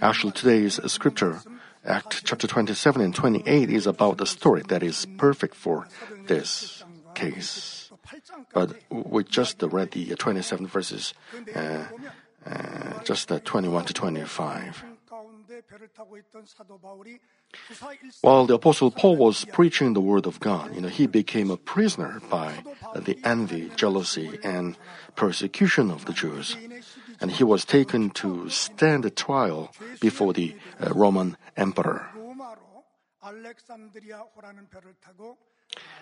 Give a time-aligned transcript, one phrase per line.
[0.00, 1.40] Actually, today's scripture,
[1.84, 5.86] Act chapter 27 and 28, is about the story that is perfect for
[6.26, 6.84] this
[7.14, 7.90] case.
[8.52, 11.14] But we just read the 27 verses,
[11.54, 11.84] uh,
[12.44, 14.84] uh, just the 21 to 25.
[18.20, 21.56] While the Apostle Paul was preaching the word of God, you know, he became a
[21.56, 22.52] prisoner by
[22.94, 24.76] the envy, jealousy, and
[25.14, 26.56] persecution of the Jews.
[27.20, 32.08] And he was taken to stand a trial before the uh, Roman emperor.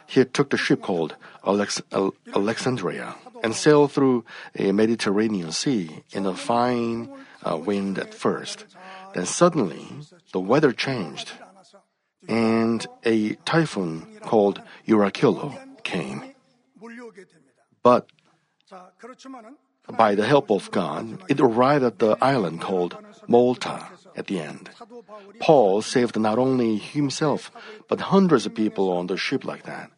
[0.07, 1.17] He took the ship called
[1.47, 1.83] Alex-
[2.35, 7.09] Alexandria and sailed through a Mediterranean Sea in a fine
[7.43, 8.67] uh, wind at first.
[9.15, 9.87] Then suddenly,
[10.33, 11.33] the weather changed,
[12.29, 16.35] and a typhoon called Euraquilo came.
[17.83, 18.09] But
[19.97, 24.71] by the help of God, it arrived at the island called Malta at the end.
[25.41, 27.51] Paul saved not only himself,
[27.89, 29.91] but hundreds of people on the ship like that.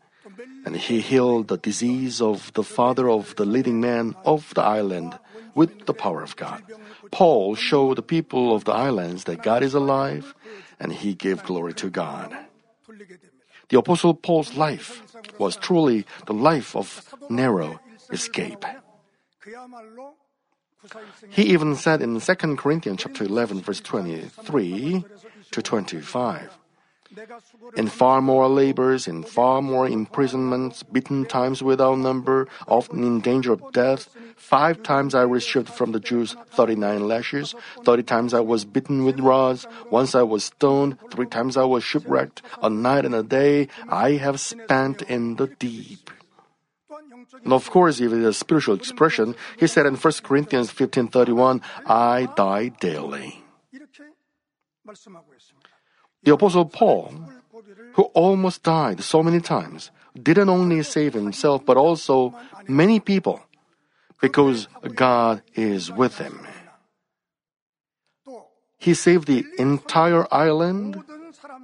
[0.64, 5.18] And he healed the disease of the father of the leading man of the island
[5.54, 6.62] with the power of God.
[7.10, 10.34] Paul showed the people of the islands that God is alive
[10.80, 12.36] and he gave glory to God.
[13.68, 15.02] The Apostle Paul's life
[15.38, 17.80] was truly the life of narrow
[18.12, 18.64] escape.
[21.30, 25.04] He even said in 2 Corinthians chapter 11 verse 23
[25.50, 26.58] to 25,
[27.76, 33.52] in far more labors, in far more imprisonments, beaten times without number, often in danger
[33.52, 34.08] of death.
[34.36, 37.54] Five times I received from the Jews 39 lashes.
[37.84, 39.66] Thirty times I was beaten with rods.
[39.90, 40.98] Once I was stoned.
[41.10, 42.42] Three times I was shipwrecked.
[42.62, 46.10] A night and a day I have spent in the deep.
[47.44, 51.62] And of course, if it is a spiritual expression, he said in 1 Corinthians 15:31,
[51.86, 53.44] I die daily.
[56.22, 57.30] The Apostle Paul,
[57.94, 62.34] who almost died so many times, didn't only save himself but also
[62.66, 63.40] many people
[64.20, 66.40] because God is with him.
[68.78, 71.02] He saved the entire island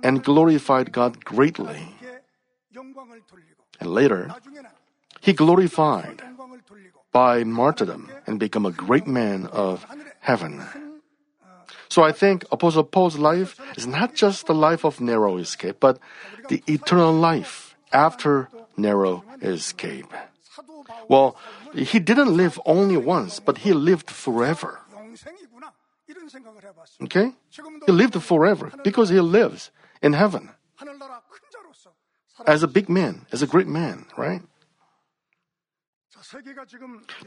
[0.02, 1.94] and glorified God greatly.
[3.80, 4.30] And later,
[5.22, 6.20] he glorified
[7.12, 9.86] by martyrdom and become a great man of
[10.18, 10.66] heaven.
[11.88, 16.00] So I think Apostle Paul's life is not just the life of narrow escape, but
[16.48, 20.10] the eternal life after narrow escape.
[21.08, 21.36] Well,
[21.72, 24.80] he didn't live only once, but he lived forever.
[27.02, 27.30] Okay?
[27.86, 29.70] He lived forever because he lives
[30.02, 30.50] in heaven
[32.46, 34.42] as a big man, as a great man, right?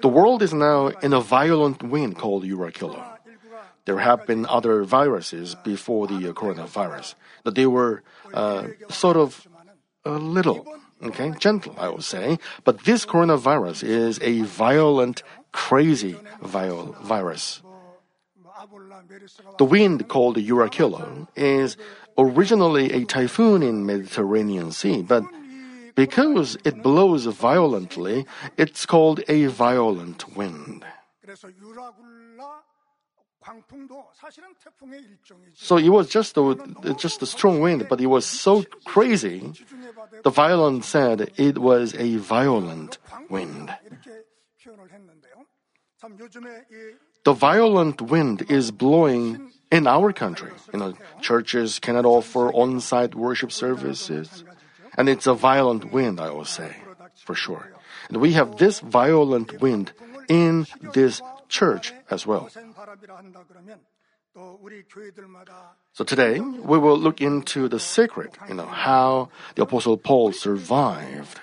[0.01, 3.17] The world is now in a violent wind called Euraquilo.
[3.85, 8.03] There have been other viruses before the coronavirus, but they were
[8.33, 9.47] uh, sort of
[10.03, 10.65] a little,
[11.03, 12.39] okay, gentle, I would say.
[12.63, 17.61] But this coronavirus is a violent, crazy viol- virus.
[19.57, 21.77] The wind called Euraquilo is
[22.17, 25.23] originally a typhoon in Mediterranean Sea, but
[25.95, 28.25] because it blows violently,
[28.57, 30.85] it's called a violent wind.
[35.53, 39.53] So it was just a, just a strong wind, but it was so crazy.
[40.23, 42.97] The violent said it was a violent
[43.29, 43.73] wind.
[47.23, 50.51] The violent wind is blowing in our country.
[50.73, 54.43] You know, churches cannot offer on-site worship services,
[54.97, 56.75] and it's a violent wind, I will say,
[57.23, 57.71] for sure.
[58.09, 59.93] And we have this violent wind
[60.27, 62.49] in this church as well.
[65.93, 71.39] So today we will look into the secret, you know, how the apostle Paul survived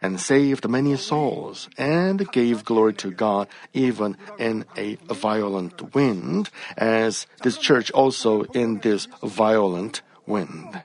[0.00, 7.26] and saved many souls and gave glory to God even in a violent wind as
[7.42, 10.82] this church also in this violent wind.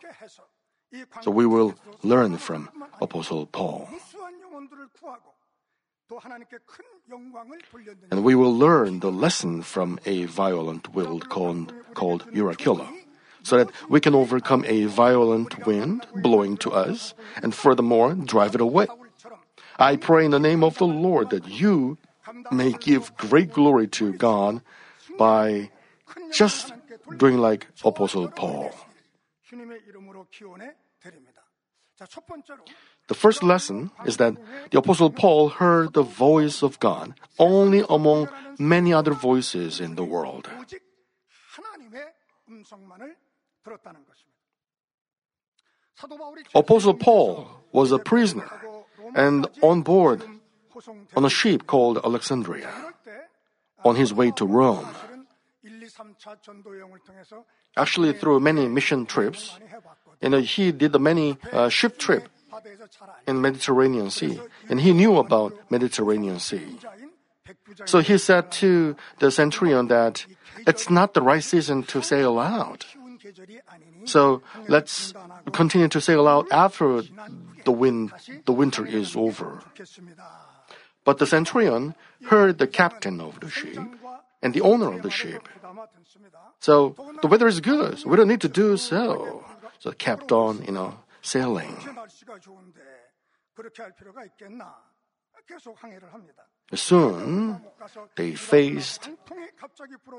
[1.22, 2.70] So we will learn from
[3.02, 3.88] apostle Paul.
[8.12, 12.24] And we will learn the lesson from a violent wind called, called
[13.44, 17.14] so that we can overcome a violent wind blowing to us
[17.44, 18.88] and furthermore drive it away.
[19.80, 21.98] I pray in the name of the Lord that you
[22.52, 24.62] may give great glory to God
[25.18, 25.70] by
[26.32, 26.74] just
[27.18, 28.72] doing like Apostle Paul.
[33.08, 34.36] The first lesson is that
[34.72, 38.30] the Apostle Paul heard the voice of God only among
[38.60, 40.50] many other voices in the world.
[46.54, 48.50] Apostle Paul was a prisoner
[49.16, 50.24] and on board
[51.16, 52.94] on a ship called Alexandria
[53.84, 54.88] on his way to Rome
[57.78, 59.58] actually through many mission trips.
[60.22, 62.28] You uh, know, he did many uh, ship trip
[63.28, 66.78] in Mediterranean Sea, and he knew about Mediterranean Sea.
[67.86, 70.26] So he said to the centurion that
[70.66, 72.86] it's not the right season to sail out.
[74.06, 75.14] So let's
[75.52, 77.04] continue to sail out after
[77.66, 78.12] the wind,
[78.46, 79.62] the winter is over.
[81.04, 81.96] But the centurion
[82.28, 83.80] heard the captain of the ship
[84.42, 85.48] and the owner of the ship
[86.60, 88.00] so the weather is good.
[88.00, 89.46] So we don't need to do so.
[89.80, 91.76] So kept on, you know, sailing.
[96.74, 97.62] Soon
[98.16, 99.10] they faced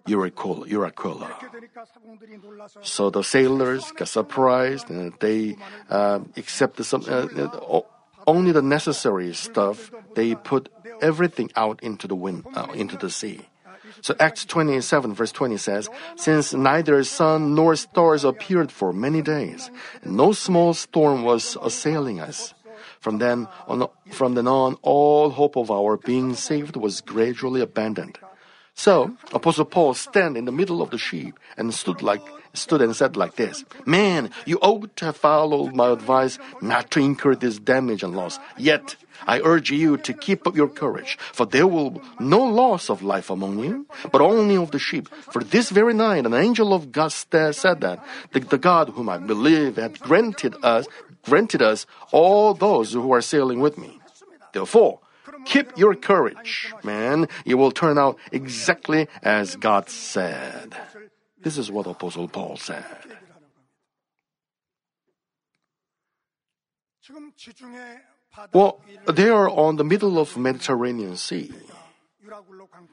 [0.07, 1.29] Uracola.
[2.83, 5.57] So the sailors got surprised and they
[5.91, 7.81] uh, accepted some, uh, uh
[8.27, 9.91] only the necessary stuff.
[10.15, 10.69] They put
[11.01, 13.49] everything out into the wind, uh, into the sea.
[14.01, 19.71] So Acts 27 verse 20 says, Since neither sun nor stars appeared for many days,
[20.03, 22.55] and no small storm was assailing us.
[23.01, 28.19] From then on, from then on, all hope of our being saved was gradually abandoned.
[28.75, 32.23] So Apostle Paul stand in the middle of the ship and stood like
[32.55, 37.01] stood and said like this, Man, you ought to have followed my advice not to
[37.01, 38.39] incur this damage and loss.
[38.57, 38.97] Yet
[39.27, 43.31] I urge you to keep up your courage, for there will no loss of life
[43.31, 45.09] among you, but only of the sheep.
[45.09, 49.19] For this very night an angel of God said that the, the God whom I
[49.19, 50.87] believe had granted us
[51.25, 54.01] granted us all those who are sailing with me.
[54.53, 55.01] Therefore,
[55.45, 57.29] keep your courage, man.
[57.45, 60.75] You will turn out exactly as God said.
[61.43, 62.85] This is what Apostle Paul said.
[68.53, 71.53] Well, they are on the middle of Mediterranean Sea.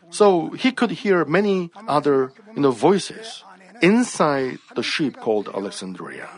[0.10, 3.44] So he could hear many other you know, voices
[3.82, 6.30] inside the ship called Alexandria.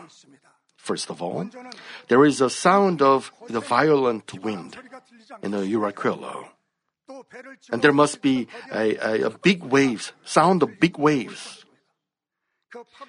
[0.76, 1.48] First of all,
[2.08, 4.76] there is a sound of the violent wind
[5.42, 6.48] in the Euraquilo.
[7.70, 11.57] And there must be a, a, a big waves, sound of big waves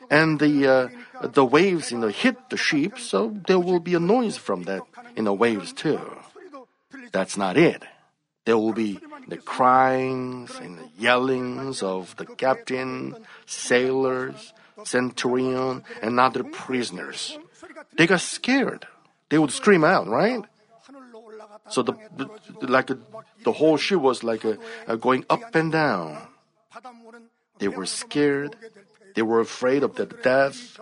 [0.09, 3.99] and the uh, the waves you know hit the ship, so there will be a
[3.99, 4.81] noise from that
[5.15, 5.99] in the waves too.
[7.11, 7.83] That's not it.
[8.45, 13.15] There will be the cryings and the yellings of the captain,
[13.45, 14.53] sailors,
[14.83, 17.37] centurion, and other prisoners.
[17.95, 18.87] They got scared.
[19.29, 20.41] They would scream out, right?
[21.69, 22.27] So the, the
[22.65, 22.97] like a,
[23.43, 24.57] the whole ship was like a,
[24.87, 26.17] a going up and down.
[27.59, 28.55] They were scared
[29.15, 30.79] they were afraid of the death.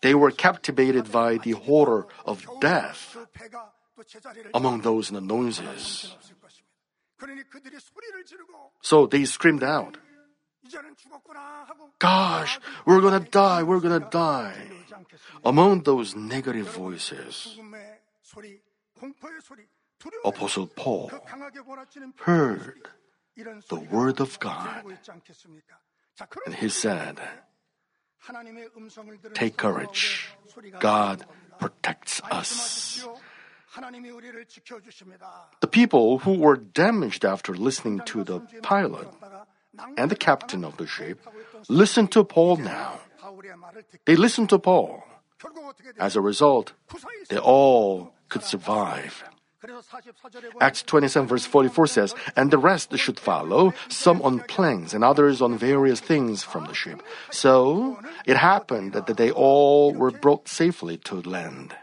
[0.00, 3.16] They were captivated by the horror of death
[4.54, 6.14] among those in the noises.
[8.80, 9.98] So they screamed out,
[11.98, 14.54] Gosh, we're gonna die, we're gonna die.
[15.44, 17.58] Among those negative voices,
[20.24, 21.10] Apostle Paul
[22.16, 22.88] heard
[23.68, 24.84] the word of God
[26.46, 27.20] and he said,
[29.34, 30.28] Take courage.
[30.78, 31.24] God
[31.58, 33.04] protects us.
[35.60, 39.08] The people who were damaged after listening to the pilot
[39.96, 41.26] and the captain of the ship
[41.68, 43.00] listened to Paul now.
[44.06, 45.04] They listened to Paul.
[45.98, 46.72] As a result,
[47.28, 49.24] they all could survive.
[50.60, 55.42] Acts 27 verse 44 says, And the rest should follow, some on planks and others
[55.42, 57.02] on various things from the ship.
[57.30, 61.74] So it happened that they all were brought safely to land.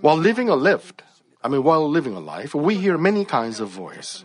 [0.00, 1.02] While living a lift,
[1.42, 4.24] I mean, while living a life, we hear many kinds of voice.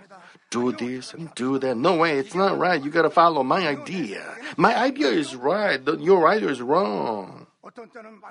[0.50, 1.77] Do this and do that.
[1.77, 2.81] No way, it's not right.
[2.84, 4.36] You gotta follow my idea.
[4.58, 5.79] My idea is right.
[6.00, 7.48] Your idea is wrong.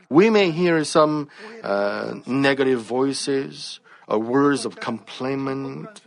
[0.09, 1.29] We may hear some
[1.63, 6.03] uh, negative voices or words of complaint.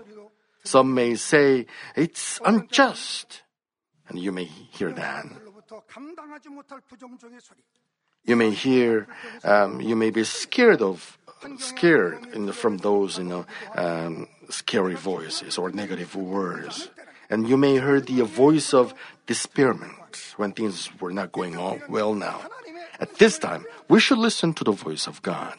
[0.63, 1.65] Some may say,
[1.96, 3.44] it's unjust.
[4.10, 5.25] And you may hear that.
[8.25, 9.08] You may hear,
[9.44, 11.18] um, you may be scared of,
[11.60, 16.89] scared from those, you know, um, scary voices or negative words.
[17.30, 18.94] And you may hear the voice of
[19.25, 22.42] despairment when things were not going on well now.
[23.00, 25.55] At this time, we should listen to the voice of God.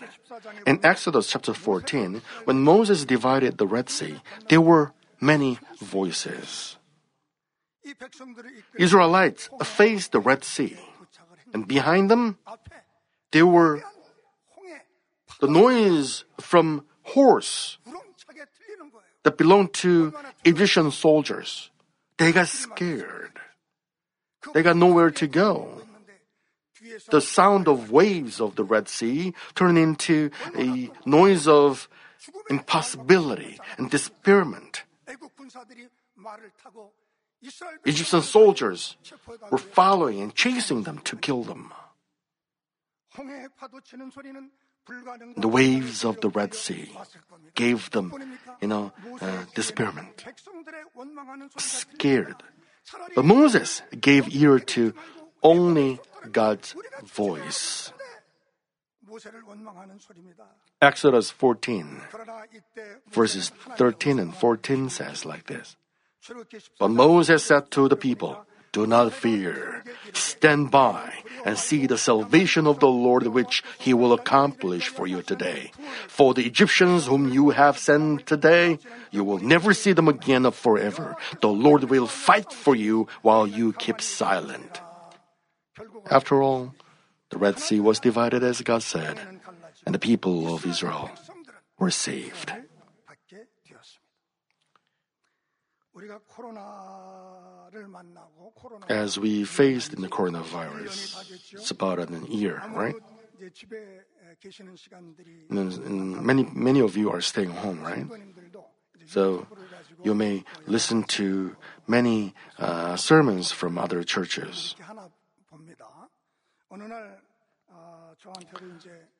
[0.67, 6.77] In Exodus chapter 14, when Moses divided the Red Sea, there were many voices.
[8.79, 10.79] Israelites faced the Red Sea,
[11.53, 12.39] and behind them,
[13.33, 13.83] there were
[15.41, 17.79] the noise from horse
[19.23, 20.15] that belonged to
[20.45, 21.71] Egyptian soldiers.
[22.17, 23.33] They got scared.
[24.53, 25.83] They got nowhere to go
[27.11, 31.89] the sound of waves of the Red Sea turned into a noise of
[32.51, 34.85] impossibility and despairment.
[37.85, 38.97] Egyptian soldiers
[39.51, 41.73] were following and chasing them to kill them.
[45.37, 46.91] The waves of the Red Sea
[47.55, 48.13] gave them,
[48.61, 50.25] you know, uh, despairment,
[51.57, 52.37] scared.
[53.15, 54.93] But Moses gave ear to
[55.43, 56.01] only
[56.33, 57.93] God's voice.
[60.81, 62.01] Exodus 14,
[63.11, 65.77] verses 13 and 14 says like this
[66.79, 71.13] But Moses said to the people, Do not fear, stand by
[71.45, 75.71] and see the salvation of the Lord which he will accomplish for you today.
[76.09, 78.79] For the Egyptians whom you have sent today,
[79.11, 81.17] you will never see them again forever.
[81.41, 84.81] The Lord will fight for you while you keep silent.
[86.11, 86.75] After all,
[87.31, 89.19] the Red Sea was divided as God said,
[89.87, 91.11] and the people of Israel
[91.79, 92.53] were saved.
[98.89, 102.95] As we faced the coronavirus, it's about an year, right?
[105.51, 108.07] And many, many of you are staying home, right?
[109.07, 109.47] So
[110.03, 114.75] you may listen to many uh, sermons from other churches.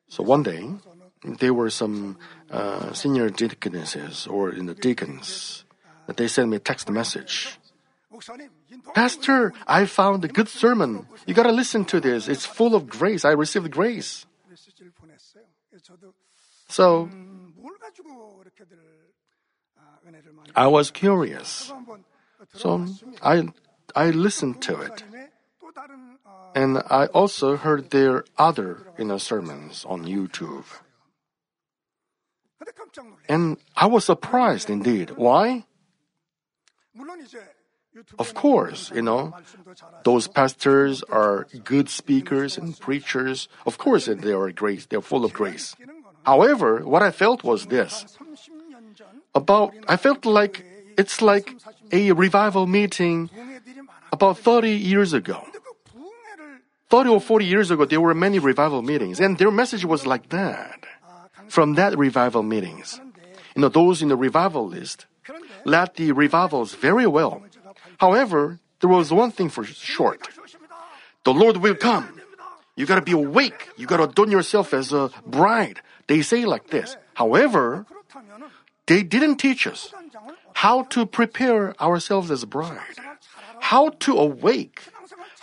[0.07, 0.69] So one day,
[1.39, 2.17] there were some
[2.51, 5.65] uh, senior deaconesses or in the deacons
[6.07, 7.57] that they sent me a text message.
[8.93, 11.07] Pastor, I found a good sermon.
[11.25, 12.27] You gotta listen to this.
[12.27, 13.25] It's full of grace.
[13.25, 14.25] I received grace.
[16.69, 17.09] So,
[20.55, 21.73] I was curious.
[22.53, 22.85] So
[23.21, 23.49] I,
[23.95, 25.03] I listened to it.
[26.55, 30.63] And I also heard their other, you know, sermons on YouTube.
[33.27, 35.11] And I was surprised indeed.
[35.19, 35.65] Why?
[38.19, 39.33] Of course, you know,
[40.03, 43.47] those pastors are good speakers and preachers.
[43.65, 44.85] Of course, they are grace.
[44.85, 45.75] They're full of grace.
[46.25, 48.17] However, what I felt was this.
[49.33, 50.63] About, I felt like
[50.97, 51.55] it's like
[51.91, 53.29] a revival meeting
[54.11, 55.43] about 30 years ago.
[56.89, 60.29] 30 or 40 years ago, there were many revival meetings, and their message was like
[60.29, 60.85] that.
[61.47, 62.99] From that revival meetings,
[63.55, 65.05] you know, those in the revival list
[65.63, 67.43] led the revivals very well.
[67.97, 70.27] However, there was one thing for short.
[71.23, 72.21] The Lord will come.
[72.75, 73.69] You gotta be awake.
[73.77, 75.81] You gotta adorn yourself as a bride.
[76.07, 76.97] They say like this.
[77.13, 77.85] However,
[78.85, 79.93] they didn't teach us
[80.53, 82.97] how to prepare ourselves as a bride,
[83.59, 84.81] how to awake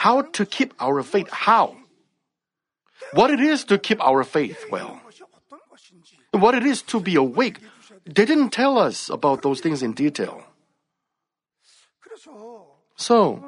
[0.02, 1.30] how to keep our faith?
[1.30, 1.78] How?
[3.14, 4.98] What it is to keep our faith well.
[6.32, 7.62] What it is to be awake.
[8.04, 10.42] They didn't tell us about those things in detail.
[12.96, 13.38] So,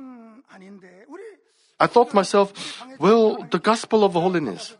[1.80, 2.54] I thought myself,
[3.00, 4.78] well, the gospel of holiness,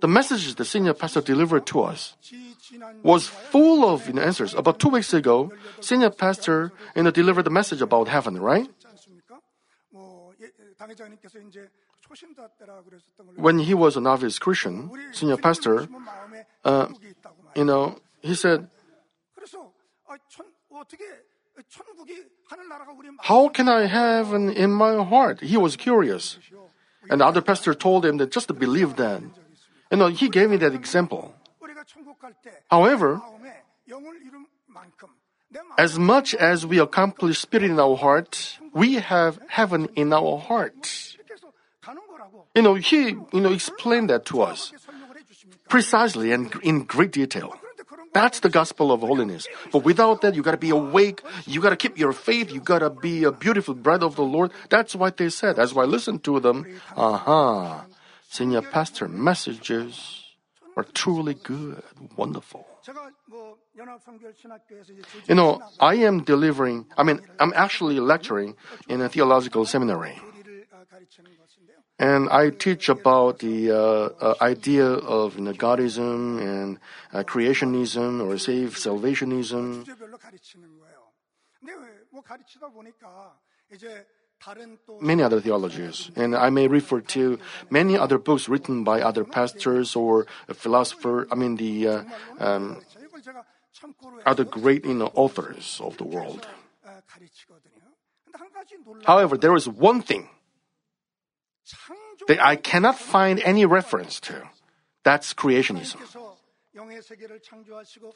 [0.00, 2.16] the messages the senior pastor delivered to us,
[3.02, 4.54] was full of you know, answers.
[4.54, 8.70] About two weeks ago, senior pastor you know, delivered the message about heaven, right?
[13.36, 15.88] when he was a novice Christian, senior pastor,
[16.64, 16.88] uh,
[17.54, 18.68] you know, he said,
[23.20, 25.40] How can I have an in my heart?
[25.40, 26.38] He was curious.
[27.08, 29.22] And the other pastor told him that just believe that.
[29.90, 31.34] You know, he gave me that example.
[32.70, 33.20] However,
[35.78, 41.16] as much as we accomplish spirit in our heart, we have heaven in our heart.
[42.54, 44.72] You know, he, you know, explained that to us
[45.68, 47.54] precisely and in great detail.
[48.12, 49.46] That's the gospel of holiness.
[49.70, 51.20] But without that, you gotta be awake.
[51.44, 52.50] You gotta keep your faith.
[52.50, 54.52] You gotta be a beautiful bride of the Lord.
[54.70, 55.56] That's what they said.
[55.56, 56.66] That's why I listened to them.
[56.96, 57.12] Aha.
[57.12, 57.84] Uh-huh.
[58.28, 60.24] Senior pastor messages
[60.76, 61.82] are truly good,
[62.16, 62.66] wonderful.
[65.28, 68.56] You know, I am delivering, I mean, I'm actually lecturing
[68.88, 70.18] in a theological seminary.
[71.98, 73.76] And I teach about the uh,
[74.20, 76.78] uh, idea of you know, Godism and
[77.12, 79.84] uh, creationism or save salvationism
[85.00, 87.38] many other theologies, and I may refer to
[87.70, 92.02] many other books written by other pastors or philosophers, I mean, the uh,
[92.38, 92.80] um,
[94.24, 96.46] other great you know, authors of the world.
[99.04, 100.28] However, there is one thing
[102.28, 104.42] that I cannot find any reference to
[105.06, 106.02] that's creationism.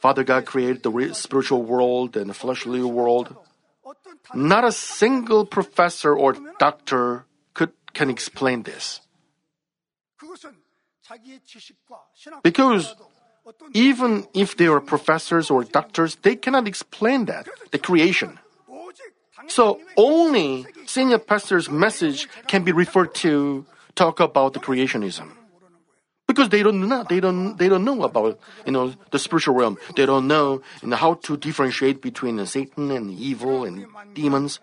[0.00, 3.36] Father God created the spiritual world and the fleshly world.
[4.34, 9.00] Not a single professor or doctor could, can explain this.
[12.42, 12.94] Because
[13.74, 18.38] even if they are professors or doctors, they cannot explain that, the creation.
[19.48, 25.39] So only senior pastor's message can be referred to talk about the creationism
[26.30, 29.78] because they don't know, they don't, they don't know about, you know, the spiritual realm.
[29.96, 34.60] They don't know you know, how to differentiate between uh, Satan and evil and demons.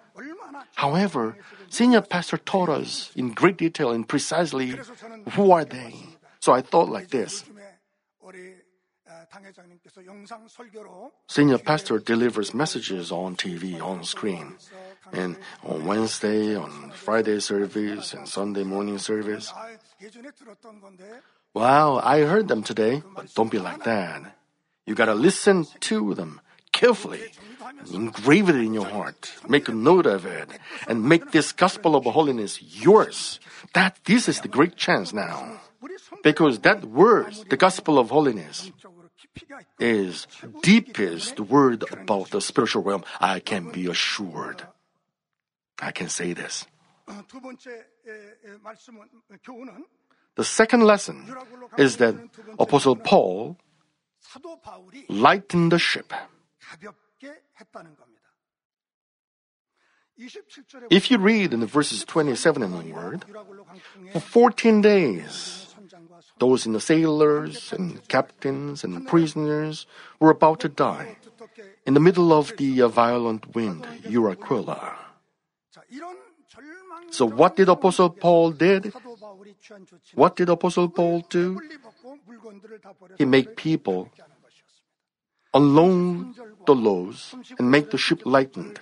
[0.75, 1.35] However,
[1.69, 4.79] senior pastor taught us in great detail and precisely
[5.35, 5.93] who are they.
[6.39, 7.43] So I thought like this.
[11.27, 14.55] Senior pastor delivers messages on TV, on screen,
[15.11, 19.51] and on Wednesday, on Friday service, and Sunday morning service.
[21.57, 23.01] Wow, I heard them today.
[23.15, 24.21] But don't be like that.
[24.85, 26.39] You gotta listen to them
[26.71, 27.33] carefully.
[27.91, 29.33] Engrave it in your heart.
[29.49, 30.49] Make a note of it.
[30.87, 33.39] And make this gospel of holiness yours.
[33.73, 35.59] That this is the great chance now.
[36.23, 38.71] Because that word, the gospel of holiness,
[39.79, 40.27] is
[40.61, 43.03] deepest word about the spiritual realm.
[43.19, 44.61] I can be assured.
[45.81, 46.65] I can say this.
[50.37, 51.25] The second lesson
[51.77, 52.15] is that
[52.59, 53.57] Apostle Paul
[55.09, 56.13] lightened the ship.
[60.89, 63.25] If you read in the verses 27 and onward,
[64.13, 65.75] for 14 days,
[66.39, 69.85] those in the sailors and captains and prisoners
[70.19, 71.17] were about to die
[71.85, 74.95] in the middle of the uh, violent wind, Uraquilla.
[77.11, 78.93] So what did Apostle Paul did?
[80.13, 81.59] What did Apostle Paul do?
[83.17, 84.09] He made people
[85.53, 88.79] unload the loaves and make the ship lightened.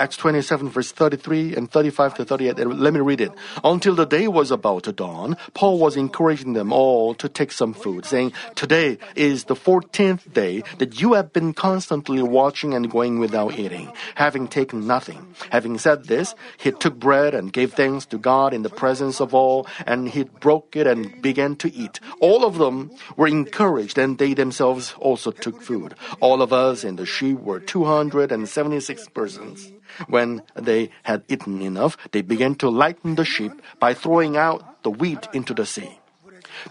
[0.00, 2.56] Acts 27 verse 33 and 35 to 38.
[2.66, 3.32] Let me read it.
[3.62, 7.74] Until the day was about to dawn, Paul was encouraging them all to take some
[7.74, 13.18] food, saying, Today is the 14th day that you have been constantly watching and going
[13.18, 15.34] without eating, having taken nothing.
[15.50, 19.34] Having said this, he took bread and gave thanks to God in the presence of
[19.34, 22.00] all, and he broke it and began to eat.
[22.20, 25.94] All of them were encouraged, and they themselves also took food.
[26.20, 29.70] All of us in the ship were 276 persons.
[30.08, 34.90] When they had eaten enough, they began to lighten the ship by throwing out the
[34.90, 35.98] wheat into the sea.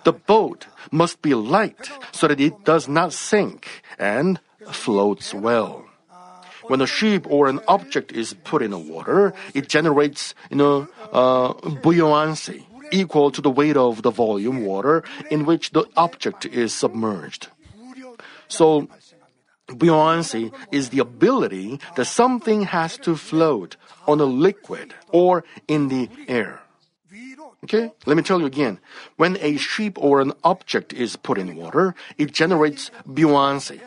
[0.04, 4.40] The boat must be light so that it does not sink and
[4.72, 5.86] floats well.
[6.68, 10.88] When a ship or an object is put in the water, it generates, you know,
[11.12, 16.74] uh, buoyancy equal to the weight of the volume water in which the object is
[16.74, 17.48] submerged.
[18.48, 18.88] So,
[19.76, 23.78] Buoyancy is the ability that something has to float
[24.08, 26.62] on a liquid or in the air.
[27.64, 28.80] Okay, let me tell you again.
[29.18, 33.82] When a ship or an object is put in water, it generates buoyancy.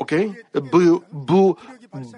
[0.00, 1.54] Okay, bu- bu-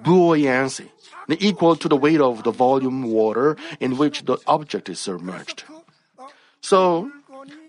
[0.03, 0.91] buoyancy,
[1.29, 5.65] equal to the weight of the volume water in which the object is submerged.
[6.63, 7.11] So,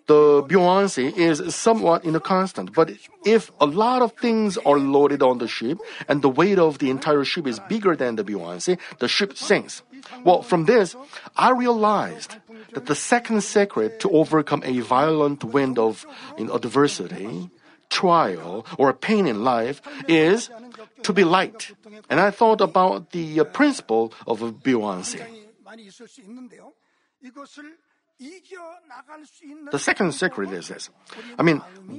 [0.07, 2.73] the buoyancy is somewhat in a constant.
[2.73, 2.91] But
[3.25, 6.89] if a lot of things are loaded on the ship and the weight of the
[6.89, 9.81] entire ship is bigger than the buoyancy, the ship sinks.
[10.23, 10.95] Well, from this,
[11.35, 12.35] I realized
[12.73, 16.05] that the second secret to overcome a violent wind of
[16.37, 17.49] in adversity,
[17.89, 20.49] trial, or pain in life is
[21.01, 21.73] to be light.
[22.09, 25.21] And I thought about the uh, principle of buoyancy.
[29.71, 30.89] The second secret is this.
[31.37, 31.57] I mean,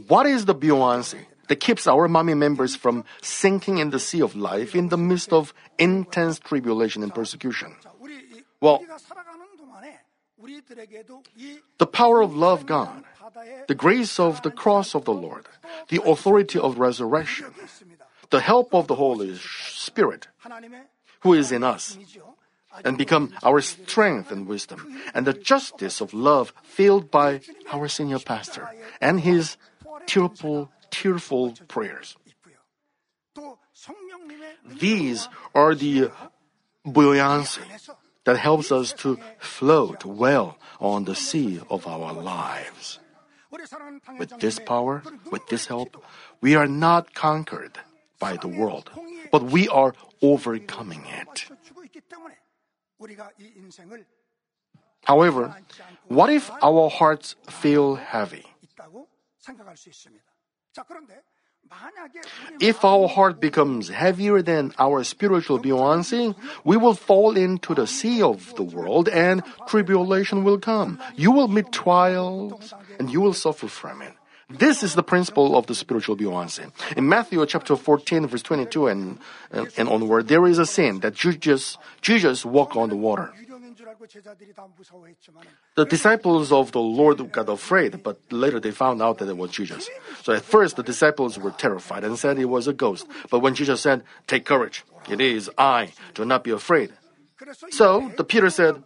[0.08, 4.34] what is the buoyancy that keeps our Manmin members from sinking in the sea of
[4.34, 7.76] life in the midst of intense tribulation and persecution?
[8.60, 8.82] Well,
[11.78, 13.04] the power of love God,
[13.68, 15.46] the grace of the cross of the Lord,
[15.88, 17.52] the authority of resurrection,
[18.30, 20.28] the help of the Holy Spirit,
[21.20, 21.98] who is in us,
[22.84, 27.40] and become our strength and wisdom, and the justice of love filled by
[27.72, 28.68] our senior pastor
[29.00, 29.56] and his
[30.06, 32.16] tearful, tearful prayers.
[34.66, 36.10] These are the
[36.84, 37.62] buoyancy
[38.24, 42.98] that helps us to float well on the sea of our lives.
[44.18, 46.02] With this power, with this help,
[46.40, 47.78] we are not conquered
[48.18, 48.90] by the world,
[49.30, 51.46] but we are overcoming it.
[55.04, 55.54] However,
[56.08, 58.44] what if our hearts feel heavy?
[62.60, 68.22] If our heart becomes heavier than our spiritual buoyancy, we will fall into the sea
[68.22, 71.00] of the world and tribulation will come.
[71.16, 74.14] You will meet trials and you will suffer from it.
[74.48, 76.62] This is the principle of the spiritual buoyancy.
[76.96, 79.18] In Matthew chapter 14, verse 22 and,
[79.50, 83.32] and, and onward, there is a scene that Jesus, Jesus walked on the water.
[85.74, 89.50] The disciples of the Lord got afraid, but later they found out that it was
[89.50, 89.90] Jesus.
[90.22, 93.06] So at first the disciples were terrified and said it was a ghost.
[93.30, 96.92] But when Jesus said, Take courage, it is I, do not be afraid.
[97.70, 98.82] So the Peter said,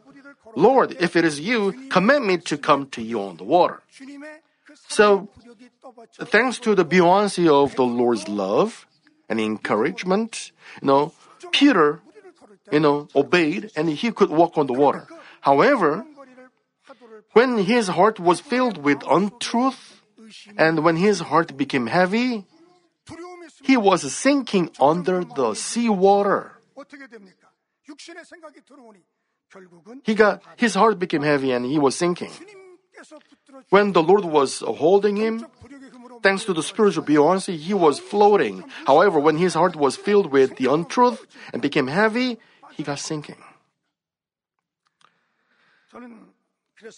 [0.57, 3.83] Lord, if it is you, command me to come to you on the water.
[4.89, 5.29] So,
[6.21, 8.87] thanks to the buoyancy of the Lord's love
[9.29, 10.53] and encouragement,
[10.83, 11.13] you know,
[11.53, 12.01] Peter,
[12.71, 15.07] you know, obeyed and he could walk on the water.
[15.41, 16.05] However,
[17.33, 20.03] when his heart was filled with untruth
[20.57, 22.47] and when his heart became heavy,
[23.63, 26.53] he was sinking under the seawater.
[30.05, 32.31] He got, his heart became heavy and he was sinking.
[33.71, 35.47] When the Lord was holding him,
[36.23, 38.65] thanks to the spiritual buoyancy, he was floating.
[38.87, 42.39] However, when his heart was filled with the untruth and became heavy,
[42.73, 43.43] he got sinking.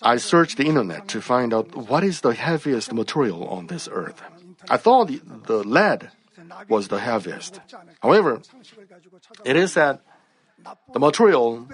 [0.02, 4.22] I searched the internet to find out what is the heaviest material on this earth.
[4.70, 5.10] I thought
[5.46, 6.10] the, lead
[6.68, 7.60] was the heaviest.
[8.00, 8.40] However,
[9.44, 10.02] it is that
[10.92, 11.66] the material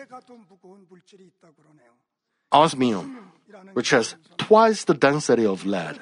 [2.53, 3.33] Osmium,
[3.75, 6.01] which has twice the density of lead,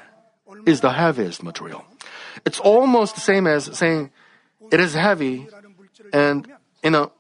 [0.67, 1.85] is the heaviest material.
[2.45, 4.11] It's almost the same as saying
[4.71, 5.49] it is heavy
[6.13, 6.47] and,
[6.83, 7.13] you know,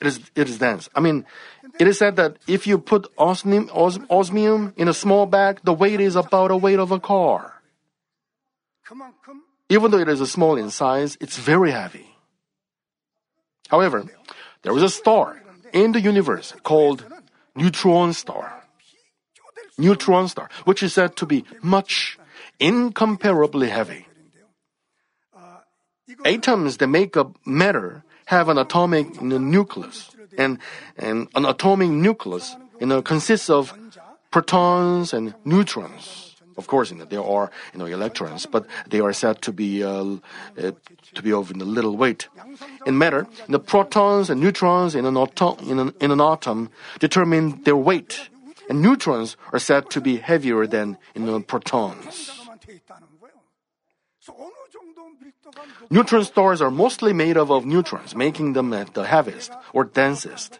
[0.00, 0.88] it is, it is dense.
[0.94, 1.24] I mean,
[1.78, 5.72] it is said that if you put osmium, os, osmium in a small bag, the
[5.72, 7.62] weight is about a weight of a car.
[9.68, 12.06] Even though it is a small in size, it's very heavy.
[13.68, 14.04] However,
[14.62, 15.40] there is a star
[15.72, 17.06] in the universe called
[17.54, 18.64] neutron star.
[19.78, 22.18] Neutron star, which is said to be much
[22.60, 24.06] incomparably heavy.
[26.24, 30.58] Atoms that make up matter have an atomic nucleus, and,
[30.96, 33.72] and an atomic nucleus you know, consists of
[34.30, 36.31] protons and neutrons.
[36.56, 39.82] Of course, you know, there are you know, electrons, but they are said to be
[39.82, 40.16] uh,
[40.58, 40.72] uh,
[41.14, 42.28] to be of you know, little weight.
[42.86, 47.62] In matter, the protons and neutrons in an, auto- in, an, in an atom determine
[47.64, 48.28] their weight,
[48.68, 52.30] and neutrons are said to be heavier than you know, protons.
[55.90, 60.58] Neutron stars are mostly made up of neutrons, making them at the heaviest or densest.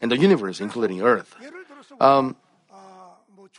[0.00, 1.34] And the universe, including Earth.
[2.00, 2.36] Um,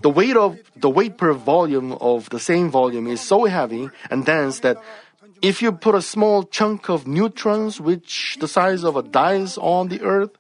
[0.02, 4.26] the weight of the weight per volume of the same volume is so heavy and
[4.26, 4.78] dense that
[5.42, 9.88] if you put a small chunk of neutrons which the size of a dice on
[9.90, 10.32] the earth,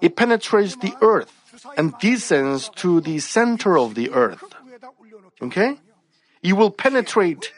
[0.00, 1.32] it penetrates the earth
[1.76, 4.44] and descends to the center of the earth.
[5.40, 5.78] Okay?
[6.42, 7.52] It will penetrate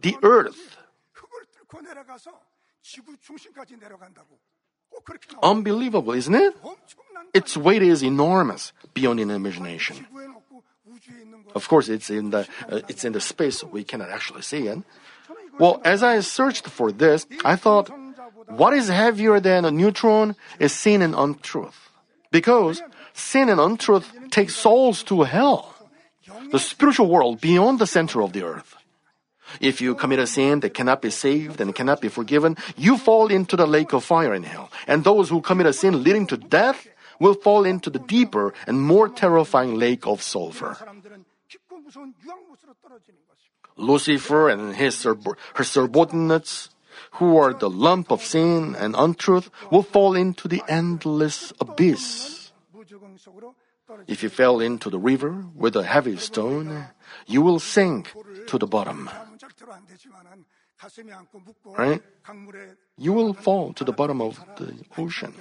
[0.00, 0.76] the earth.
[5.42, 6.54] Unbelievable, isn't it?
[7.34, 10.06] Its weight is enormous beyond imagination.
[11.54, 14.84] Of course, it's in the uh, it's in the space we cannot actually see in.
[15.58, 17.90] Well, as I searched for this, I thought,
[18.48, 21.90] what is heavier than a neutron is sin and untruth,
[22.30, 25.74] because sin and untruth take souls to hell,
[26.50, 28.76] the spiritual world beyond the center of the earth.
[29.60, 33.28] If you commit a sin that cannot be saved and cannot be forgiven, you fall
[33.28, 34.70] into the lake of fire in hell.
[34.86, 36.86] And those who commit a sin leading to death
[37.22, 40.76] will fall into the deeper and more terrifying lake of sulfur.
[43.76, 46.68] Lucifer and his her subordinates,
[47.22, 52.50] who are the lump of sin and untruth, will fall into the endless abyss.
[54.06, 56.88] If you fell into the river with a heavy stone,
[57.26, 58.12] you will sink
[58.46, 59.08] to the bottom.
[61.78, 62.02] Right?
[62.98, 65.34] You will fall to the bottom of the ocean.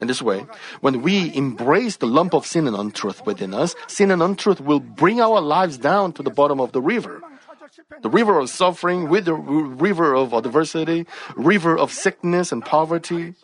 [0.00, 0.46] In this way,
[0.80, 4.80] when we embrace the lump of sin and untruth within us, sin and untruth will
[4.80, 7.22] bring our lives down to the bottom of the river.
[8.02, 13.34] The river of suffering with the river of adversity, river of sickness and poverty,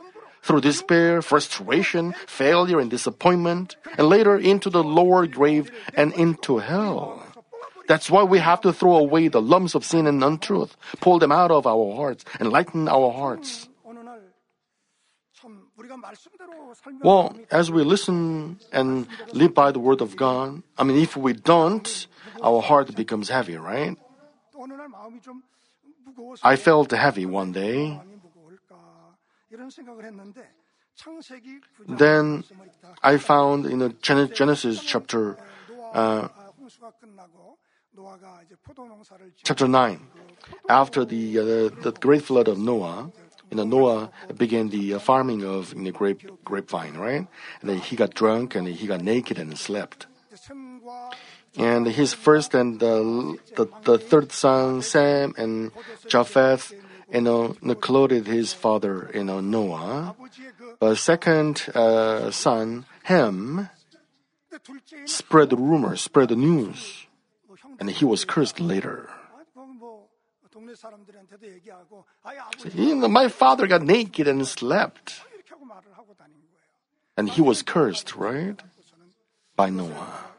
[0.43, 7.23] through despair, frustration, failure, and disappointment, and later into the lower grave and into hell.
[7.89, 11.33] That's why we have to throw away the lumps of sin and untruth, pull them
[11.33, 13.70] out of our hearts, and lighten our hearts.
[17.03, 21.33] Well, as we listen and live by the word of God, I mean, if we
[21.33, 22.07] don't,
[22.43, 23.97] our heart becomes heavy, right?
[26.43, 27.99] I felt heavy one day.
[31.89, 32.45] Then
[33.03, 35.39] I found in the Genesis chapter
[35.93, 36.29] uh,
[39.43, 40.01] chapter nine,
[40.69, 41.45] after the uh,
[41.83, 43.11] the great flood of Noah,
[43.51, 47.27] you know, Noah began the uh, farming of you know, grape, grapevine, right?
[47.61, 50.07] And then he got drunk and he got naked and slept.
[51.57, 55.73] And his first and the, the, the third son, Sam and
[56.07, 56.73] Japheth,
[57.13, 60.15] you know, clothed his father, you know, Noah.
[60.79, 63.69] But second uh, son, Ham,
[65.07, 67.07] spread rumors, spread the news,
[67.81, 69.11] and he was cursed later.
[73.09, 75.21] My father got naked and slept.
[77.17, 78.61] And he was cursed, right?
[79.57, 80.31] By Noah.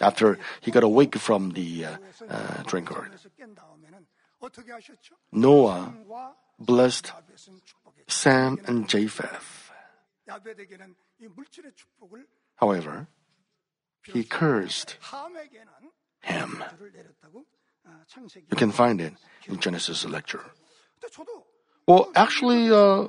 [0.00, 1.96] After he got awake from the uh,
[2.28, 2.62] uh.
[5.32, 5.94] Noah
[6.58, 7.12] blessed
[8.06, 9.70] Sam and Japheth.
[12.56, 13.08] However,
[14.12, 14.96] he cursed
[16.20, 16.62] him.
[18.50, 19.14] You can find it
[19.46, 20.44] in Genesis lecture.
[21.86, 23.08] Well, actually, uh,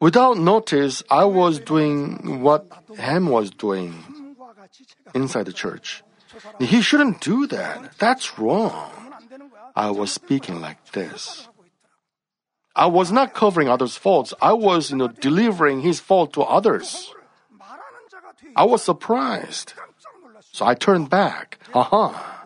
[0.00, 2.66] without notice, I was doing what
[2.98, 3.94] Ham was doing
[5.14, 6.02] inside the church.
[6.58, 7.98] He shouldn't do that.
[7.98, 8.90] That's wrong.
[9.76, 11.48] I was speaking like this.
[12.74, 14.32] I was not covering others' faults.
[14.40, 17.12] I was, you know, delivering his fault to others.
[18.56, 19.74] I was surprised.
[20.52, 21.58] So I turned back.
[21.74, 22.04] Aha.
[22.08, 22.41] Uh-huh.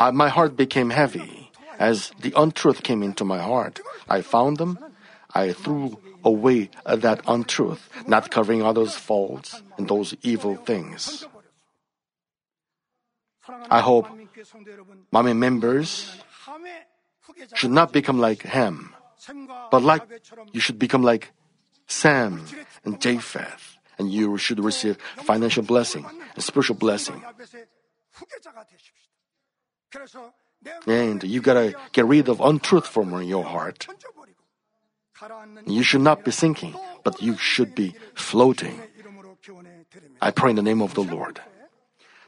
[0.00, 3.80] I, my heart became heavy as the untruth came into my heart.
[4.08, 4.78] I found them.
[5.34, 11.28] I threw away that untruth, not covering others' faults and those evil things.
[13.68, 14.08] I hope
[15.12, 16.16] Manmin members
[17.54, 18.94] should not become like Ham,
[19.70, 20.08] but like
[20.52, 21.32] you should become like
[21.86, 22.40] Sam
[22.84, 24.96] and Japheth, and you should receive
[25.28, 27.20] financial blessing and spiritual blessing.
[30.86, 33.86] And you gotta get rid of untruth from your heart.
[35.66, 36.74] You should not be sinking,
[37.04, 38.80] but you should be floating.
[40.20, 41.40] I pray in the name of the Lord.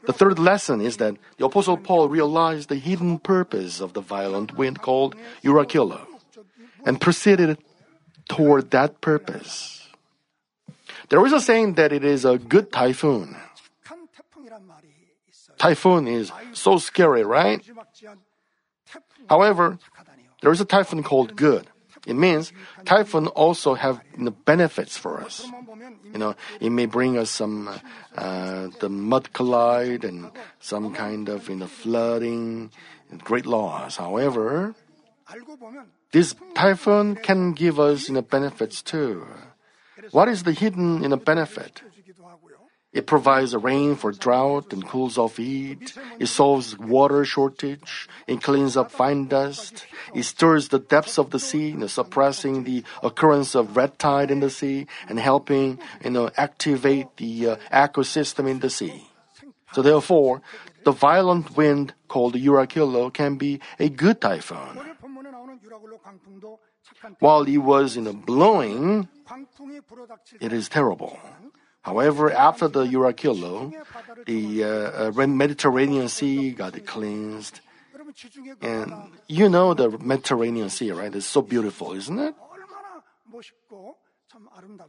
[0.05, 4.57] The third lesson is that the Apostle Paul realized the hidden purpose of the violent
[4.57, 6.05] wind called Eurachilla
[6.85, 7.57] and proceeded
[8.27, 9.87] toward that purpose.
[11.09, 13.37] There is a saying that it is a good typhoon
[15.63, 17.63] typhoon is so scary, right?
[19.29, 19.79] However,
[20.41, 21.67] there is a typhoon called good.
[22.05, 22.51] It means
[22.83, 25.47] typhoon also have you know, benefits for us.
[26.11, 27.79] You know, it may bring us some uh,
[28.19, 30.27] uh, the mud collide and
[30.59, 32.71] some kind of you know flooding,
[33.23, 33.95] great loss.
[34.03, 34.75] However,
[36.11, 39.23] this typhoon can give us you know benefits too.
[40.11, 41.81] What is the hidden you know benefit?
[42.93, 45.97] It provides rain for drought and cools off heat.
[46.19, 49.85] It solves water shortage and cleans up fine dust.
[50.13, 54.29] It stirs the depths of the sea, you know, suppressing the occurrence of red tide
[54.29, 59.09] in the sea and helping you know, activate the uh, ecosystem in the sea.
[59.73, 60.43] So therefore,
[60.83, 64.77] the violent wind called Euraquilo can be a good typhoon.
[67.19, 69.07] While it was you know, blowing,
[70.39, 71.19] it is terrible.
[71.83, 73.71] However, after the Euraquilo,
[74.25, 77.59] the uh, uh Mediterranean Sea got cleansed.
[78.61, 78.93] And
[79.27, 81.13] you know the Mediterranean Sea, right?
[81.13, 82.35] It's so beautiful, isn't it?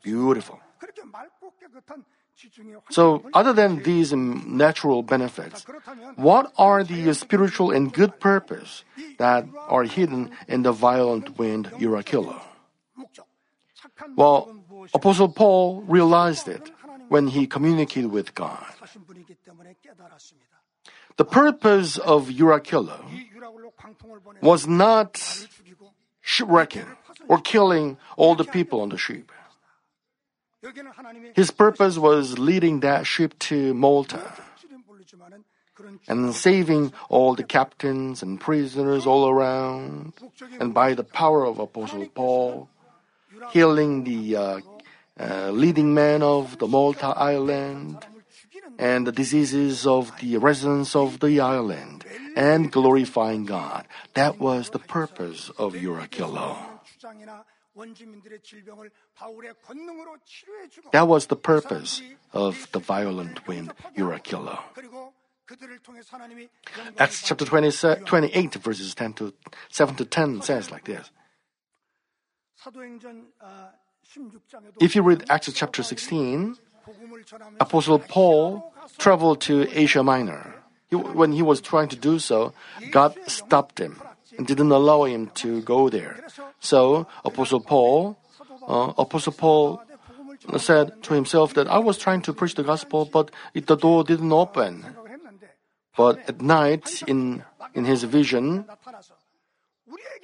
[0.03, 0.61] Beautiful.
[2.91, 5.65] So, other than these natural benefits,
[6.17, 8.85] what are the spiritual and good purpose
[9.19, 12.41] that are hidden in the violent wind Euraquilo?
[14.17, 14.51] Well,
[14.93, 16.71] Apostle Paul realized it
[17.09, 18.65] when he communicated with God.
[21.17, 23.01] The purpose of Eurakilla
[24.43, 25.47] was not
[26.21, 26.87] shipwrecking
[27.29, 29.31] or killing all the people on the ship.
[31.35, 34.33] His purpose was leading that ship to Malta
[36.09, 40.13] and saving all the captains and prisoners all around,
[40.61, 42.69] and by the power of Apostle Paul,
[43.51, 44.61] healing the uh,
[45.19, 48.07] leading man of the Malta Island,
[48.79, 52.05] and the diseases of the residents of the island,
[52.37, 53.87] and glorifying God.
[54.15, 56.57] That was the purpose of Euraquilo.
[60.93, 64.59] That was the purpose of the violent wind Euraquilo.
[66.99, 67.71] Acts chapter 20,
[68.05, 69.35] 28, verses 10 to
[69.71, 71.11] 7 to 10 says like this.
[74.81, 76.57] If you read Acts chapter 16,
[77.61, 80.55] Apostle Paul traveled to Asia Minor.
[80.91, 82.53] He, when he was trying to do so,
[82.91, 84.01] God stopped him
[84.37, 86.21] and didn't allow him to go there.
[86.61, 88.19] So Apostle Paul,
[88.67, 89.83] uh, Apostle Paul
[90.59, 94.05] said to himself that I was trying to preach the gospel, but it, the door
[94.05, 94.85] didn't open.
[95.97, 98.65] But at night, in in his vision,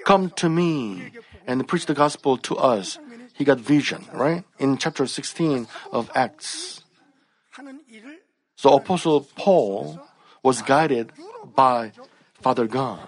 [0.05, 1.11] come to me
[1.47, 2.99] and preach the gospel to us
[3.41, 4.45] he got vision, right?
[4.61, 6.85] In chapter 16 of Acts.
[8.61, 9.99] So Apostle Paul
[10.45, 11.09] was guided
[11.57, 11.93] by
[12.45, 13.01] Father God.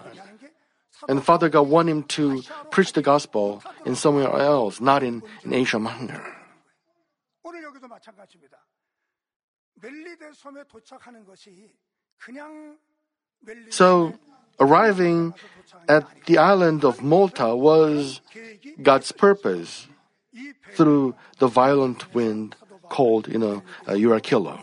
[1.06, 2.40] And Father God wanted him to
[2.70, 6.24] preach the gospel in somewhere else, not in, in Asia Minor.
[13.68, 14.14] So,
[14.60, 15.34] arriving
[15.88, 18.22] at the island of Malta was
[18.80, 19.91] God's purpose
[20.74, 22.56] through the violent wind
[22.88, 24.58] called, you know, uh, killer.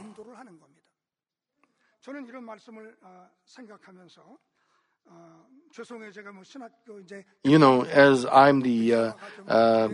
[7.43, 9.13] You know, as I'm the uh,
[9.47, 9.89] uh,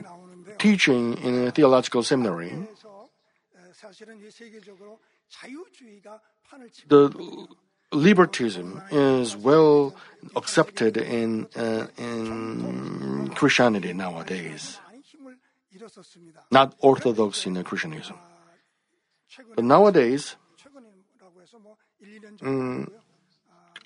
[0.57, 2.53] teaching in a theological seminary,
[6.87, 7.47] the
[7.91, 9.95] libertism is well
[10.35, 14.79] accepted in, uh, in Christianity nowadays
[16.51, 18.17] not orthodox in Christianism.
[19.55, 20.35] But nowadays,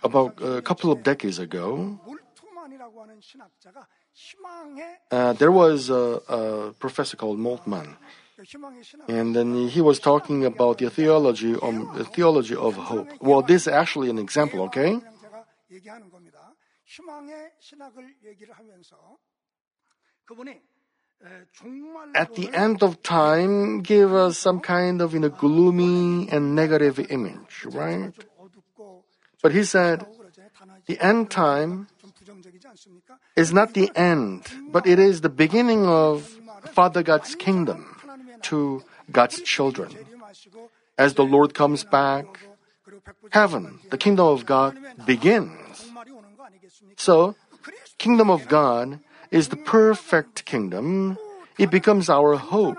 [0.04, 1.99] about a couple of decades ago,
[5.12, 7.95] uh, there was a, a, professor called Moltmann,
[9.08, 13.10] and then he was talking about the theology the theology of hope.
[13.21, 14.99] Well, this is actually an example, okay?
[22.15, 26.99] at the end of time give us some kind of you know gloomy and negative
[27.12, 28.13] image, right?
[29.41, 30.05] But he said
[30.86, 31.88] the end time
[33.36, 36.27] is not the end, but it is the beginning of
[36.71, 37.97] Father God's kingdom
[38.43, 39.91] to God's children.
[40.97, 42.25] As the Lord comes back,
[43.32, 45.91] heaven, the kingdom of God begins.
[46.97, 47.36] So,
[47.97, 48.99] kingdom of God
[49.32, 51.18] is the perfect kingdom.
[51.58, 52.78] It becomes our hope.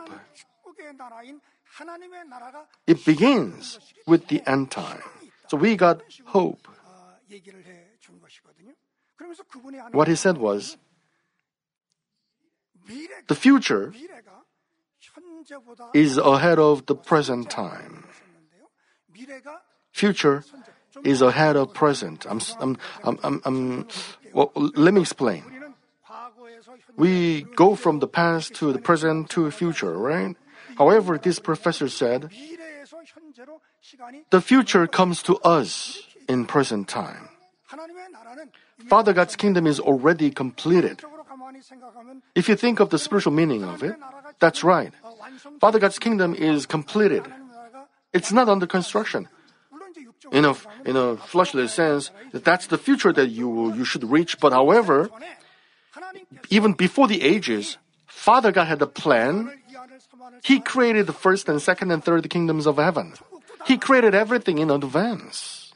[2.87, 5.03] It begins with the end time.
[5.49, 6.69] So we got hope.
[9.93, 10.77] What he said was
[13.29, 13.93] the future
[15.95, 18.05] is ahead of the present time.
[19.93, 20.45] Future
[21.05, 22.27] is ahead of present.
[22.29, 22.41] I'm,
[23.05, 23.87] I'm, I'm,
[24.33, 25.60] well, let me explain
[26.97, 30.37] we go from the past to the present to the future, right?
[30.77, 32.31] However, this professor said,
[34.31, 37.29] the future comes to us in present time.
[38.89, 41.03] Father God's kingdom is already completed.
[42.35, 43.97] If you think of the spiritual meaning of it,
[44.39, 44.93] that's right.
[45.61, 47.25] Father God's kingdom is completed.
[48.13, 49.29] It's not under construction.
[50.33, 54.53] In a, in a fleshly sense, that's the future that you, you should reach, but
[54.53, 55.11] however,
[56.49, 59.51] even before the ages, Father God had a plan.
[60.43, 63.15] He created the first and second and third kingdoms of heaven.
[63.67, 65.73] He created everything in advance.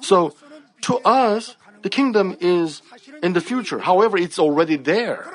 [0.00, 0.34] So,
[0.82, 2.82] to us, the kingdom is
[3.22, 3.80] in the future.
[3.80, 5.26] However, it's already there.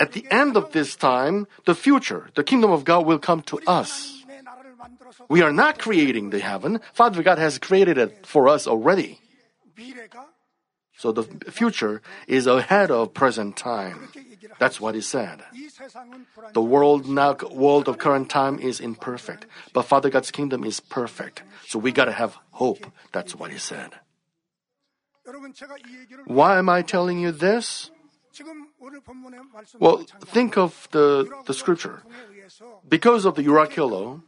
[0.00, 3.60] At the end of this time, the future, the kingdom of God will come to
[3.66, 4.17] us.
[5.28, 6.80] We are not creating the heaven.
[6.92, 9.20] Father God has created it for us already.
[10.96, 14.08] So the future is ahead of present time.
[14.58, 15.42] That's what he said.
[16.52, 21.42] The world now, world of current time is imperfect, but Father God's kingdom is perfect.
[21.66, 22.90] So we gotta have hope.
[23.12, 23.94] That's what he said.
[26.26, 27.90] Why am I telling you this?
[29.78, 32.02] Well, think of the, the scripture.
[32.88, 34.22] Because of the Euraquilo,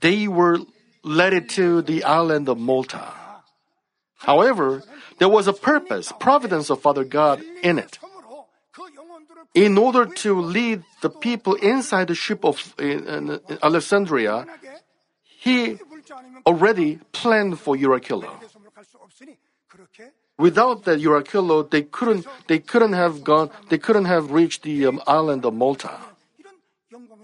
[0.00, 0.58] they were
[1.02, 3.12] led to the island of Malta.
[4.18, 4.82] However,
[5.18, 7.98] there was a purpose, providence of Father God in it.
[9.54, 12.74] In order to lead the people inside the ship of
[13.62, 14.46] Alexandria,
[15.24, 15.78] he
[16.44, 18.28] already planned for Euraquilo.
[20.38, 25.00] Without that Euraquilo, they couldn't, they couldn't have gone, they couldn't have reached the um,
[25.06, 25.98] island of Malta.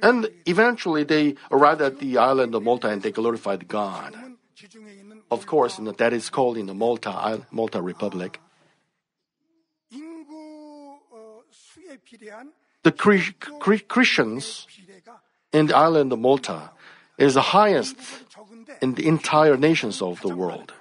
[0.02, 4.16] And eventually they arrived at the island of Malta and they glorified God.
[5.30, 8.40] Of course, that is called in the Malta, uh, Malta Republic.
[12.82, 12.92] The
[13.88, 14.66] Christians
[15.52, 16.72] in the island of Malta
[17.16, 17.96] is the highest
[18.82, 20.72] in the entire nations of the world.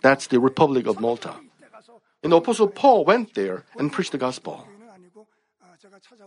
[0.00, 1.34] That's the Republic of Malta.
[2.22, 4.68] And Apostle Paul went there and preached the gospel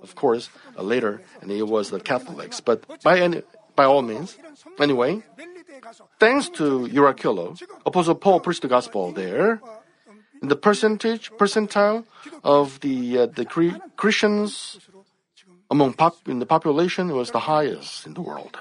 [0.02, 2.60] of course, uh, later, and it was the Catholics.
[2.60, 3.44] But by any,
[3.76, 4.38] by all means,
[4.80, 5.24] anyway,
[6.20, 9.62] thanks to Euraquilo, Apostle Paul preached the gospel there.
[10.42, 12.06] And the percentage percentile
[12.44, 14.78] of the uh, the cre- Christians
[15.72, 18.58] among pop, in the population was the highest in the world.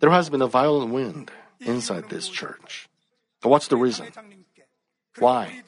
[0.00, 1.30] There has been a violent wind
[1.60, 2.88] inside this church.
[3.42, 4.08] What's the reason?
[5.18, 5.62] Why?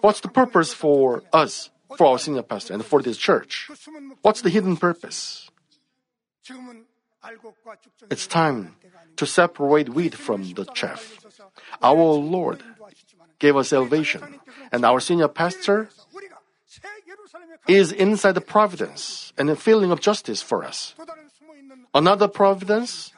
[0.00, 3.70] What's the purpose for us, for our senior pastor, and for this church?
[4.22, 5.50] What's the hidden purpose?
[8.10, 8.76] It's time
[9.16, 11.20] to separate wheat from the chaff.
[11.82, 12.62] Our Lord
[13.38, 14.40] gave us salvation,
[14.72, 15.90] and our senior pastor
[17.68, 20.94] is inside the providence and a feeling of justice for us.
[21.94, 23.12] Another providence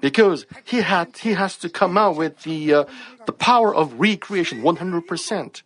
[0.00, 2.84] because he had he has to come out with the uh,
[3.26, 5.62] the power of recreation 100%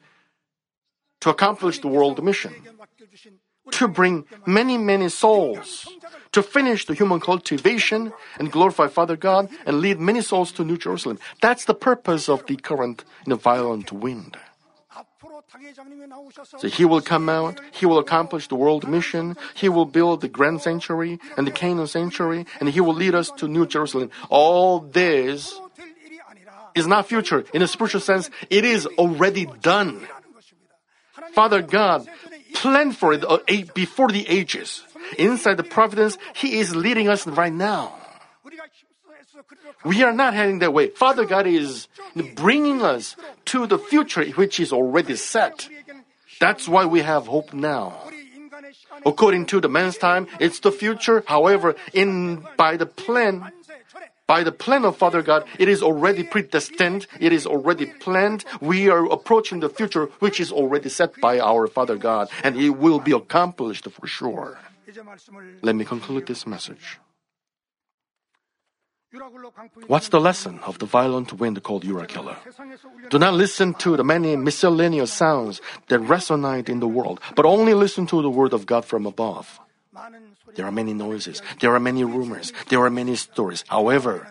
[1.21, 2.55] to accomplish the world mission.
[3.73, 5.87] To bring many many souls.
[6.33, 10.79] To finish the human cultivation and glorify Father God and lead many souls to New
[10.79, 11.19] Jerusalem.
[11.41, 14.37] That's the purpose of the current you know, violent wind.
[16.59, 20.29] So he will come out, he will accomplish the world mission, he will build the
[20.29, 24.11] grand sanctuary and the Canaan sanctuary, and he will lead us to New Jerusalem.
[24.29, 25.59] All this
[26.75, 27.45] is not future.
[27.53, 30.07] In a spiritual sense, it is already done.
[31.33, 32.07] Father God
[32.55, 33.39] planned for it uh,
[33.75, 34.83] before the ages.
[35.19, 38.00] Inside the providence, he is leading us right now.
[39.85, 40.89] We are not heading that way.
[40.89, 41.89] Father God is
[42.35, 43.17] bringing us
[43.47, 45.69] to the future which is already set.
[46.41, 47.95] That's why we have hope now.
[49.07, 51.25] According to the man's time, it's the future.
[51.27, 53.51] However, in by the plan
[54.31, 58.45] by the plan of Father God, it is already predestined, it is already planned.
[58.61, 62.79] We are approaching the future which is already set by our Father God, and it
[62.79, 64.57] will be accomplished for sure.
[65.63, 67.01] Let me conclude this message.
[69.89, 72.37] What's the lesson of the violent wind called Euraquilo?
[73.11, 77.75] Do not listen to the many miscellaneous sounds that resonate in the world, but only
[77.75, 79.59] listen to the word of God from above.
[80.55, 83.65] There are many noises, there are many rumors, there are many stories.
[83.69, 84.29] However,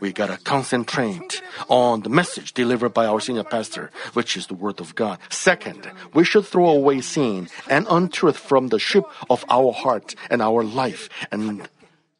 [0.00, 4.80] we gotta concentrate on the message delivered by our senior pastor, which is the word
[4.80, 5.18] of God.
[5.28, 10.40] Second, we should throw away sin and untruth from the ship of our heart and
[10.40, 11.68] our life and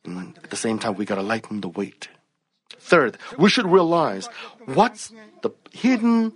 [0.04, 2.08] and at the same time, we gotta lighten the weight.
[2.78, 4.28] Third, we should realize
[4.66, 6.32] what's the hidden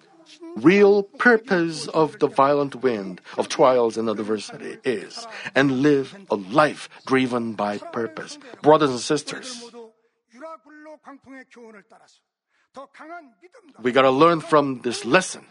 [0.56, 6.88] real purpose of the violent wind of trials and adversity is and live a life
[7.06, 8.38] driven by purpose.
[8.62, 9.64] Brothers and sisters,
[13.82, 15.46] we gotta learn from this lesson.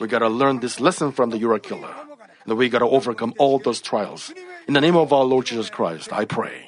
[0.00, 1.92] We gotta learn this lesson from the Euraquilo.
[2.46, 4.32] That we gotta overcome all those trials.
[4.66, 6.67] In the name of our Lord Jesus Christ, I pray.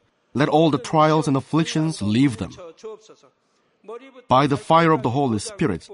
[0.33, 2.51] Let all the trials and afflictions leave them.
[4.27, 5.89] By the fire of the Holy Spirit,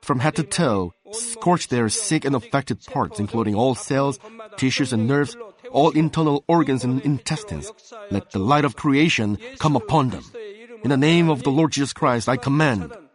[0.00, 4.18] from head to toe, scorch their sick and affected parts, including all cells,
[4.56, 5.36] tissues, and nerves,
[5.70, 7.72] all internal organs and intestines.
[8.10, 10.24] Let the light of creation come upon them.
[10.84, 12.92] In the name of the Lord Jesus Christ, I command